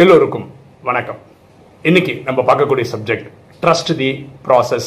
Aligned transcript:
எல்லோருக்கும் 0.00 0.44
வணக்கம். 0.88 1.18
இன்னைக்கு 1.88 2.12
நம்ம 2.26 2.40
பார்க்கக்கூடிய 2.48 2.84
சப்ஜெக்ட் 2.92 3.26
ட்ரஸ்ட் 3.62 3.90
தி 3.98 4.08
ப்ராசஸ் 4.46 4.86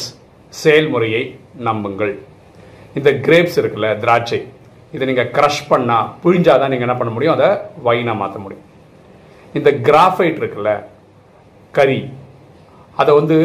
செயல்முறையை 0.62 1.20
நம்புங்கள். 1.66 2.12
இந்த 2.98 3.10
கிரேப்ஸ் 3.26 3.58
இருக்குல்ல 3.60 3.88
திராட்சை 4.04 4.40
இதை 4.94 5.06
நீங்கள் 5.10 5.30
க்ரஷ் 5.36 5.60
பண்ணால் 5.70 6.08
புழிஞ்சாதான் 6.24 6.72
நீங்கள் 6.72 6.86
என்ன 6.88 6.96
பண்ண 7.00 7.12
முடியும்? 7.16 7.36
அதை 7.36 7.48
வைனாக 7.86 8.20
மாற்ற 8.22 8.40
முடியும். 8.44 8.64
இந்த 9.58 9.72
கிராஃபைட் 9.88 10.40
இருக்குல்ல 10.42 10.72
கறி 11.78 12.00
அதை 13.02 13.14
வந்து 13.20 13.38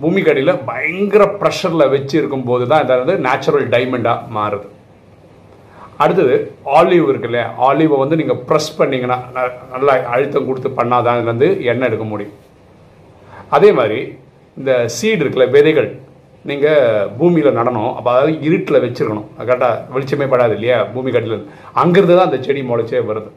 பூமிக்கடியில் 0.00 0.62
பயங்கர 0.72 1.24
ப்ரெஷரில் 1.42 1.92
வச்சு 1.94 2.18
இருக்கும்போது 2.22 2.66
தான் 2.72 2.84
இதை 2.86 2.96
வந்து 3.04 3.16
நேச்சுரல் 3.28 3.68
டைமண்டாக 3.76 4.34
மாறுது. 4.38 4.68
அடுத்தது 5.98 6.34
ஆலிவ் 6.72 7.08
இருக்குல்ல 7.08 7.30
இல்லையா 7.32 7.46
ஆலிவை 7.66 7.96
வந்து 7.98 8.16
நீங்கள் 8.16 8.40
ப்ரெஸ் 8.48 8.70
பண்ணிங்கன்னா 8.78 9.16
ந- 9.36 9.44
நல்லா 9.72 9.94
அழுத்தம் 10.12 10.48
கொடுத்து 10.48 10.70
பண்ணாதான் 10.76 11.18
இதுலேருந்து 11.18 11.48
எண்ணெய் 11.70 11.88
எடுக்க 11.88 12.04
முடியும். 12.04 12.34
அதே 13.50 13.72
மாதிரி 13.72 13.98
இந்த 14.56 14.72
சீடு 14.96 15.20
இருக்குல்ல 15.22 15.48
விதைகள் 15.50 15.88
நீங்கள் 16.44 16.84
பூமியில் 17.16 17.56
நடணும் 17.56 17.90
அப்போ 17.94 18.10
அதாவது 18.12 18.32
இருட்டில் 18.46 18.82
வச்சிருக்கணும். 18.84 19.28
கரெக்டாக 19.40 19.82
வெளிச்சமே 19.94 20.26
படாது 20.28 20.54
இல்லையா 20.54 20.78
பூமி 20.92 21.10
கட்டில் 21.10 21.38
அங்கேருந்து 21.74 22.16
தான் 22.16 22.28
அந்த 22.28 22.40
செடி 22.42 22.62
முளைச்சே 22.62 23.00
வருது. 23.10 23.30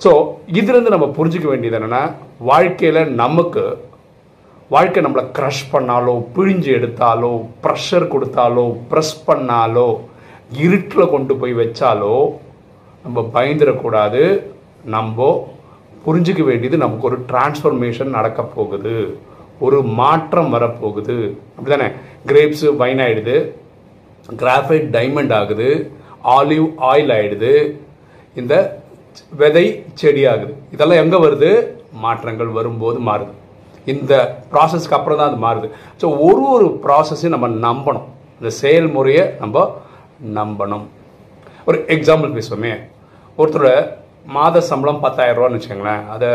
ஸோ 0.00 0.10
இதுலேருந்து 0.52 0.94
நம்ம 0.94 1.08
புரிஞ்சிக்க 1.16 1.46
வேண்டியது 1.48 1.78
என்னென்னா 1.78 2.02
வாழ்க்கையில் 2.44 3.02
நமக்கு 3.16 3.64
வாழ்க்கை 4.70 5.00
நம்மளை 5.02 5.24
க்ரஷ் 5.36 5.64
பண்ணாலோ 5.72 6.14
பிழிஞ்சு 6.34 6.70
எடுத்தாலோ 6.76 7.32
ப்ரெஷர் 7.64 8.06
கொடுத்தாலோ 8.08 8.64
ப்ரெஸ் 8.90 9.16
பண்ணாலோ 9.26 9.88
இருட்டில் 10.64 11.12
கொண்டு 11.14 11.36
போய் 11.36 11.54
வச்சாலோ 11.62 12.14
நம்ம 13.04 13.20
பயந்துடக்கூடாது 13.34 14.22
நம்ம 14.94 15.26
புரிஞ்சுக்க 16.04 16.42
வேண்டியது 16.44 16.76
நமக்கு 16.76 17.06
ஒரு 17.10 17.18
டிரான்ஸ்ஃபர்மேஷன் 17.30 18.16
நடக்க 18.18 18.42
போகுது. 18.42 18.94
ஒரு 19.58 19.82
மாற்றம் 19.82 20.54
வரப்போகுது. 20.54 21.16
அப்படிதானே? 21.56 21.88
கிரேப்ஸு 22.26 22.76
வைன் 22.76 23.02
ஆயிடுது. 23.04 23.36
கிராஃபைட் 24.40 24.88
டைமண்ட் 24.96 25.34
ஆகுது. 25.40 25.68
ஆலிவ் 26.36 26.66
ஆயில் 26.90 27.12
ஆயிடுது. 27.18 27.52
இந்த 28.34 28.54
விதை 29.40 29.84
செடி 29.94 30.26
ஆகுது. 30.26 30.52
இதெல்லாம் 30.74 31.02
எங்கே 31.04 31.18
வருது? 31.26 31.50
மாற்றங்கள் 32.04 32.50
வரும்போது 32.58 32.98
மாறுது. 33.08 33.32
இந்த 33.92 34.12
ப்ராசஸ்க்கு 34.52 34.98
அப்புறம் 34.98 35.18
தான் 35.20 35.30
அது 35.30 35.40
மாறுது. 35.46 35.68
ஸோ 36.00 36.06
ஒரு 36.28 36.42
ஒரு 36.56 36.66
ப்ராசஸையும் 36.84 37.36
நம்ம 37.36 37.48
நம்பணும். 37.68 38.06
இந்த 38.40 38.50
செயல்முறையை 38.62 39.24
நம்ம 39.40 39.64
நம்பணும். 40.38 40.84
ஒரு 41.64 41.78
எக்ஸாம்பிள் 41.94 42.36
பேசுவோமே. 42.36 42.72
ஒருத்தரோட 43.38 43.72
மாத 44.34 44.60
சம்பளம் 44.60 45.00
பத்தாயிரம் 45.00 45.38
ரூபான்னு 45.38 45.58
வச்சுக்கோங்களேன். 45.58 46.02
அதை 46.14 46.28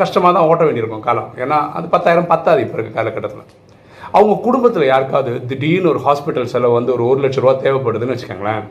கஷ்டமாக 0.00 0.32
தான் 0.36 0.48
ஓட்ட 0.48 0.62
வேண்டியிருக்கும் 0.64 1.06
காலம். 1.06 1.30
ஏன்னா 1.42 1.58
அது 1.78 1.86
பத்தாயிரம் 1.94 2.30
பத்தாது 2.32 2.60
இப்போ 2.64 2.76
இருக்க 2.78 2.92
காலகட்டத்தில். 2.98 3.48
அவங்க 4.16 4.34
குடும்பத்தில் 4.46 4.90
யாருக்காவது 4.90 5.46
திடீர்னு 5.50 5.90
ஒரு 5.92 6.00
ஹாஸ்பிட்டல் 6.06 6.50
செலவு 6.54 6.78
வந்து 6.78 6.92
ஒரு 6.96 7.04
ஒரு 7.10 7.20
லட்ச 7.24 7.42
ரூபா 7.42 7.54
தேவைப்படுதுன்னு 7.64 8.14
வச்சுக்கோங்களேன். 8.14 8.62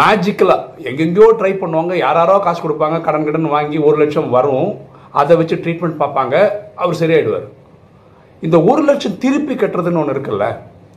மேஜிக்கலாக 0.00 0.86
எங்கெங்கேயோ 0.90 1.28
ட்ரை 1.40 1.52
பண்ணுவாங்க. 1.62 1.92
யாராரோ 2.04 2.38
காசு 2.38 2.60
கொடுப்பாங்க. 2.62 3.00
கடன் 3.00 3.24
கடன் 3.24 3.54
வாங்கி 3.56 3.78
ஒரு 3.78 3.96
லட்சம் 4.02 4.30
வரும். 4.30 4.70
அதை 5.10 5.36
வச்சு 5.36 5.56
ட்ரீட்மெண்ட் 5.56 6.00
பார்ப்பாங்க. 6.02 6.36
அவர் 6.74 7.00
சரியாயிடுவார். 7.02 7.48
இந்த 8.40 8.56
ஒரு 8.62 8.82
லட்சம் 8.82 9.18
திருப்பி 9.24 9.54
கட்டுறதுன்னு 9.54 10.00
ஒன்று 10.02 10.14
இருக்குல்ல. 10.14 10.46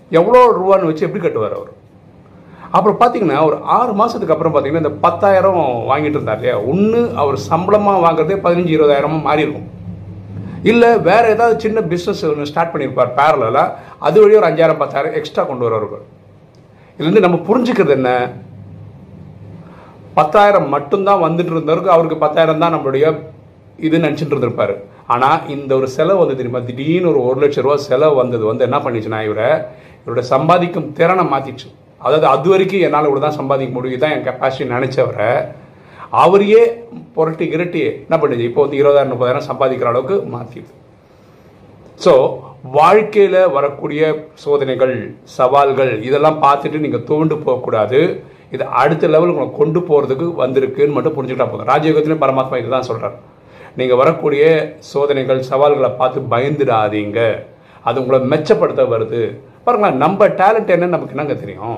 எவ்வளோ 0.10 0.40
ரூபான்னு 0.60 0.90
வச்சு 0.90 1.06
எப்படி 1.08 1.24
கட்டுவார் 1.24 1.58
அவர்? 1.58 1.72
அப்புறம் 2.76 2.98
பார்த்தீங்கன்னா 3.02 3.40
ஒரு 3.50 3.58
ஆறு 3.78 3.92
மாதத்துக்கு 4.00 4.36
அப்புறம் 4.36 4.54
பார்த்தீங்கன்னா 4.54 4.84
இந்த 4.86 4.96
பத்தாயிரம் 5.06 5.60
வாங்கிட்டு 5.92 6.18
இருந்தார் 6.18 6.40
இல்லையா? 6.40 6.58
ஒன்று 6.72 7.02
அவர் 7.22 7.38
சம்பளமாக 7.50 8.04
வாங்குறதே 8.06 8.38
பதினஞ்சு 8.46 8.74
இருபதாயிரமாக 8.78 9.26
மாறி 9.28 9.46
இருக்கும். 9.46 9.70
இல்லை 10.72 10.90
வேறு 11.08 11.28
ஏதாவது 11.36 11.56
சின்ன 11.64 11.82
பிஸ்னஸ் 11.92 12.24
ஒன்று 12.32 12.50
ஸ்டார்ட் 12.52 12.74
பண்ணியிருப்பார் 12.74 13.12
பேரலாக 13.20 13.68
அது 14.08 14.18
வழி 14.24 14.38
ஒரு 14.40 14.48
அஞ்சாயிரம் 14.50 14.82
பத்தாயிரம் 14.82 15.16
எக்ஸ்ட்ரா 15.20 15.44
கொண்டு 15.50 15.66
வருவார்கள் 15.68 16.04
இதுலேருந்து 16.98 17.24
நம்ம 17.26 17.38
புரிஞ்சுக்கிறது 17.48 17.94
என்ன? 18.00 18.10
பத்தாயிரம் 20.20 20.68
மட்டும்தான் 20.76 21.24
வந்துட்டு 21.26 21.54
இருந்தவருக்கு 21.56 21.96
அவருக்கு 21.96 22.18
பத்தாயிரம் 22.26 22.62
தான் 22.64 22.76
நம்மளுடைய 22.76 23.06
இது 23.88 23.96
நினச்சிட்டு 24.06 24.34
இருந்திருப்பார். 24.34 24.76
ஆனால் 25.14 25.42
இந்த 25.56 25.72
ஒரு 25.80 25.88
செலவு 25.96 26.22
வந்து 26.22 26.38
தெரியுமா? 26.40 26.62
திடீர்னு 26.68 27.10
ஒரு 27.14 27.20
ஒரு 27.30 27.40
லட்ச 27.44 27.64
ரூபா 27.66 27.76
செலவு 27.90 28.16
வந்தது. 28.22 28.44
வந்து 28.52 28.66
என்ன 28.68 28.78
பண்ணிச்சுன்னா 28.86 29.20
இவரை 29.28 29.50
இவரோட 30.04 30.24
சம்பாதிக்கும் 30.34 30.88
திறனை 31.00 31.26
மாற்றிச்சு 31.34 31.68
அதாவது 32.06 32.28
அது 32.34 32.48
வரைக்கும் 32.54 32.84
என்னால் 32.88 33.08
இவ்வளோ 33.10 33.24
தான் 33.28 33.40
சம்பாதிக்க 33.40 33.74
முடியும். 33.78 34.02
தான் 34.04 34.16
என் 34.16 34.26
கெப்பாசிட்டி 34.30 34.72
நினச்சவரை 34.76 35.30
அவரையே 36.24 36.62
புரட்டி 37.16 37.46
கிரட்டி 37.54 37.82
என்ன 38.06 38.18
பண்ணுச்சு? 38.22 38.50
இப்போ 38.50 38.62
வந்து 38.66 38.80
இருபதாயிரம் 38.82 39.14
முப்பதாயிரம் 39.14 39.48
சம்பாதிக்கிற 39.50 39.90
அளவுக்கு 39.92 40.18
மாற்றிடுது 40.34 40.74
ஸோ 42.04 42.14
வாழ்க்கையில் 42.78 43.40
வரக்கூடிய 43.56 44.02
சோதனைகள் 44.44 44.94
சவால்கள் 45.38 45.92
இதெல்லாம் 46.08 46.40
பார்த்துட்டு 46.46 46.84
நீங்கள் 46.86 47.06
தோண்டு 47.10 47.36
போகக்கூடாது. 47.46 48.00
இது 48.56 48.64
அடுத்த 48.82 49.08
லெவல் 49.14 49.32
உங்களை 49.34 49.48
கொண்டு 49.60 49.80
போகிறதுக்கு 49.90 50.28
வந்திருக்குன்னு 50.44 50.96
மட்டும் 50.98 51.16
புரிஞ்சுக்கிட்டா 51.18 51.50
போதும். 51.52 51.70
ராஜயோகத்திலையும் 51.74 52.24
பரமாத்மா 52.24 52.60
இதுதான் 52.62 52.88
சொல்கிறார் 52.90 53.18
நீங்கள் 53.80 54.02
வரக்கூடிய 54.02 54.44
சோதனைகள் 54.92 55.42
சவால்களை 55.50 55.92
பார்த்து 56.02 56.20
பயந்துடாதீங்க. 56.34 57.20
அது 57.88 58.00
உங்களை 58.04 58.20
மெச்சப்படுத்த 58.34 58.84
வருது. 58.94 59.24
பாருங்களேன் 59.66 60.02
நம்ம 60.06 60.28
டேலண்ட் 60.42 60.74
என்னன்னு 60.76 60.96
நமக்கு 60.96 61.16
என்னங்க 61.16 61.38
தெரியும்? 61.44 61.78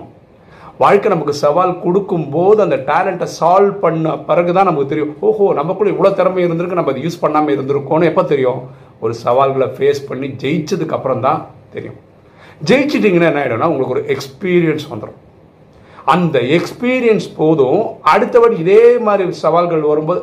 வாழ்க்கை 0.82 1.08
நமக்கு 1.14 1.34
சவால் 1.44 1.72
கொடுக்கும் 1.84 2.26
போது 2.34 2.60
அந்த 2.66 2.78
டேலண்ட்டை 2.90 3.28
சால்வ் 3.38 3.76
பண்ண 3.84 4.16
பிறகு 4.28 4.52
தான் 4.58 4.68
நமக்கு 4.70 4.90
தெரியும். 4.92 5.14
ஓஹோ 5.28 5.46
நமக்குள்ள 5.60 5.94
இவ்வளோ 5.94 6.12
திறமை 6.20 6.42
இருந்திருக்கு 6.48 6.80
நம்ம 6.80 6.92
அதை 6.94 7.04
யூஸ் 7.06 7.22
பண்ணாமல் 7.24 7.54
இருந்திருக்கோன்னு 7.56 8.10
எப்போ 8.12 8.24
தெரியும்? 8.34 8.60
ஒரு 9.04 9.14
சவால்களை 9.24 9.68
ஃபேஸ் 9.78 10.02
பண்ணி 10.10 10.28
ஜெயிச்சதுக்கு 10.44 10.96
அப்புறம் 10.98 11.24
தான் 11.28 11.40
தெரியும். 11.76 11.98
ஜெயிச்சிட்டிங்கன்னா 12.70 13.30
என்ன 13.32 13.42
ஆகிடும்னா 13.44 13.70
உங்களுக்கு 13.72 13.96
ஒரு 13.96 14.04
எக்ஸ்பீரியன்ஸ் 14.16 14.86
வந்துடும் 14.92 15.22
அந்த 16.14 16.38
எக்ஸ்பீரியன்ஸ் 16.58 17.28
போதும் 17.40 17.82
அடுத்தபடி 18.12 18.56
இதே 18.66 18.84
மாதிரி 19.08 19.38
சவால்கள் 19.46 19.90
வரும்போது 19.92 20.22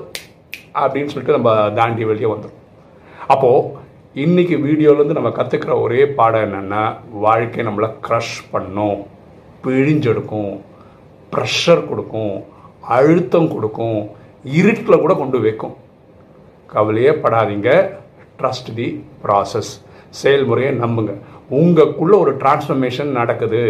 அப்படின்னு 0.83 1.11
சொல்லிட்டு 1.13 1.37
நம்ம 1.39 1.51
தாண்டி 1.79 2.05
வெளியே 2.11 2.31
வந்துடும் 2.35 2.61
அப்போது 3.35 3.83
இன்றைக்கி 4.25 4.57
வீடியோலேருந்து 4.67 5.19
நம்ம 5.19 5.33
கற்றுக்கிற 5.39 5.75
ஒரே 5.85 6.01
பாடம் 6.19 6.47
என்னென்னா 6.47 6.83
வாழ்க்கையை 7.27 7.67
நம்மளை 7.69 7.91
க்ரஷ் 8.07 8.37
பண்ணும். 8.55 8.99
பிழிஞ்செடுக்கும் 9.65 10.53
ப்ரெஷர் 11.33 11.89
கொடுக்கும் 11.91 12.35
அழுத்தம் 12.97 13.51
கொடுக்கும் 13.55 14.01
இருட்டில் 14.59 15.03
கூட 15.03 15.13
கொண்டு 15.21 15.39
வைக்கும். 15.45 15.75
கவலையே 16.73 17.13
படாதீங்க. 17.25 17.71
ட்ரஸ்ட் 18.39 18.71
தி 18.79 18.89
ப்ராசஸ் 19.25 19.73
செயல்முறையை 20.21 20.73
நம்புங்க. 20.83 21.13
உங்களுக்குள்ளே 21.59 22.17
ஒரு 22.25 22.33
டிரான்ஸ்ஃபர்மேஷன் 22.43 23.11
நடக்குது. 23.21 23.63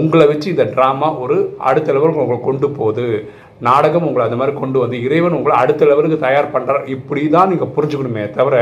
உங்களை 0.00 0.24
வச்சு 0.30 0.48
இந்த 0.54 0.64
ட்ராமா 0.74 1.08
ஒரு 1.22 1.36
அடுத்த 1.68 1.94
லெவலுக்கு 1.94 2.22
உங்களை 2.24 2.40
கொண்டு 2.48 2.66
போகுது. 2.78 3.06
நாடகம் 3.68 4.06
உங்களை 4.08 4.24
அந்த 4.26 4.38
மாதிரி 4.40 4.52
கொண்டு 4.60 4.78
வந்து 4.82 4.98
இறைவன் 5.06 5.36
உங்களை 5.38 5.56
அடுத்த 5.62 5.88
லெவலுக்கு 5.90 6.18
தயார் 6.26 6.52
பண்ணுறார் 6.54 6.86
இப்படி 6.96 7.22
தான் 7.36 7.50
நீங்கள் 7.52 7.72
புரிஞ்சுக்கணுமே 7.76 8.24
தவிர 8.38 8.56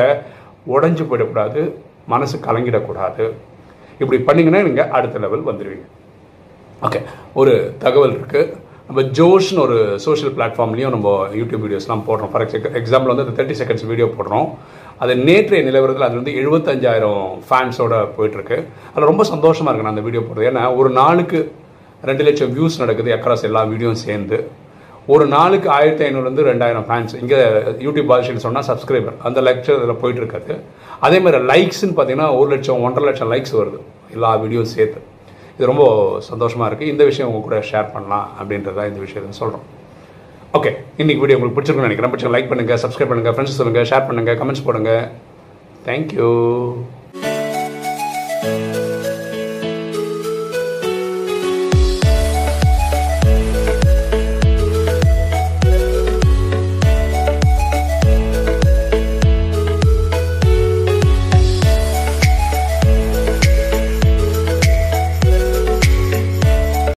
உடஞ்சி 0.74 1.04
போயிடக்கூடாது. 1.10 1.60
மனசு 2.14 2.36
கலங்கிடக்கூடாது. 2.48 3.24
இப்படி 4.02 4.18
பண்ணிங்கன்னா 4.28 4.62
நீங்கள் 4.68 4.90
அடுத்த 4.98 5.18
லெவல் 5.24 5.48
வந்துடுவீங்க 5.50 5.86
ஓகே 6.86 6.98
ஒரு 7.40 7.52
தகவல் 7.84 8.12
இருக்குது 8.16 8.50
நம்ம 8.88 9.00
ஜோஷ்னு 9.18 9.60
ஒரு 9.64 9.76
சோஷியல் 10.04 10.34
பிளாட்ஃபார்ம்லேயும் 10.36 10.92
நம்ம 10.94 11.08
யூடியூப் 11.38 11.62
வீடியோஸ்லாம் 11.64 12.04
போடுறோம். 12.08 12.30
ஃபார் 12.32 12.44
எக்ஸாம்பிள் 12.80 13.10
வந்து 13.12 13.34
தேர்ட்டி 13.38 13.56
செகண்ட்ஸ் 13.60 13.86
வீடியோ 13.90 14.06
போடுறோம். 14.18 14.46
அது 15.02 15.12
நேற்றைய 15.28 15.60
நிலவரத்தில் 15.68 16.06
அது 16.08 16.16
வந்து 16.20 16.34
எழுபத்தஞ்சாயிரம் 16.42 17.24
ஃபேன்ஸோட 17.48 17.96
போயிட்டுருக்கு. 18.16 18.58
அதில் 18.92 19.10
ரொம்ப 19.12 19.26
சந்தோஷமாக 19.32 19.70
இருக்கு 19.70 19.88
நான் 19.88 19.94
அந்த 19.96 20.06
வீடியோ 20.08 20.22
போடுறது. 20.28 20.48
ஏன்னா 20.52 20.62
ஒரு 20.80 20.92
நாளுக்கு 21.00 21.40
ரெண்டு 22.10 22.24
லட்சம் 22.28 22.54
வியூஸ் 22.56 22.80
நடக்குது 22.84 23.12
அக்ராஸ் 23.18 23.44
எல்லா 23.50 23.64
வீடியோவும் 23.72 24.02
சேர்ந்து. 24.06 24.38
ஒரு 25.14 25.26
நாளுக்கு 25.36 25.68
ஆயிரத்தி 25.80 26.02
ஐநூறுலேருந்து 26.06 26.48
ரெண்டாயிரம் 26.52 26.88
ஃபேன்ஸ் 26.88 27.14
இங்கே 27.22 27.42
யூடியூப் 27.86 28.10
பாஷையில் 28.14 28.44
சொன்னால் 28.46 28.66
சப்ஸ்கிரைபர் 28.70 29.20
அந்த 29.28 29.40
லெக்சர் 29.50 29.78
இதில் 29.80 30.00
போயிட்டுருக்காது. 30.02 30.54
அதே 31.06 31.20
மாதிரி 31.26 31.44
லைக்ஸ்னு 31.52 31.94
பார்த்தீங்கன்னா 31.98 32.30
ஒரு 32.40 32.50
லட்சம் 32.56 32.82
ஒன்றரை 32.88 33.06
லட்சம் 33.10 33.32
லைக்ஸ் 33.34 33.56
வருது. 33.60 33.80
எல்லா 34.16 34.32
வீடியோவும் 34.44 34.74
சேர்த்து. 34.78 35.00
இது 35.58 35.68
ரொம்ப 35.70 35.84
சந்தோஷமாக 36.26 36.66
இருக்குது 36.70 36.90
இந்த 36.92 37.04
விஷயம் 37.10 37.28
உங்கள் 37.30 37.46
கூட 37.46 37.56
ஷேர் 37.70 37.88
பண்ணலாம் 37.94 38.26
அப்படின்றத 38.40 38.84
இந்த 38.90 39.00
விஷயத்தை 39.04 39.38
சொல்கிறோம் 39.42 39.64
ஓகே 40.58 40.70
இன்றைக்கி 41.00 41.20
வீடியோ 41.22 41.36
உங்களுக்கு 41.38 41.56
பிடிச்சிருக்குன்னு 41.56 41.88
நினைக்கிறேன். 41.88 42.12
பிடிச்ச 42.12 42.28
லைக் 42.34 42.50
பண்ணுங்கள் 42.50 42.80
சப்ஸ்கிரைப் 42.82 43.10
பண்ணுங்கள் 43.10 43.34
ஃப்ரெண்ட்ஸ் 43.36 43.58
சொல்லுங்கள் 43.60 43.88
ஷேர் 43.90 44.06
பண்ணுங்கள் 44.08 44.38
கமெண்ட்ஸ் 44.40 44.64
போடுங்க. 44.68 44.92
தேங்க்யூ 45.88 46.28